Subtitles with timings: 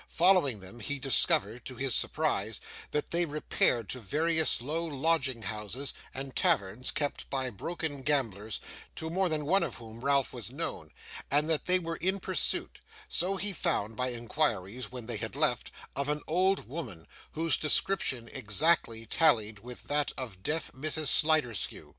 [0.07, 2.59] Following them, he discovered, to his surprise,
[2.89, 8.59] that they repaired to various low lodging houses, and taverns kept by broken gamblers,
[8.95, 10.91] to more than one of whom Ralph was known,
[11.29, 15.69] and that they were in pursuit so he found by inquiries when they had left
[15.95, 21.89] of an old woman, whose description exactly tallied with that of deaf Mrs Sliderskew.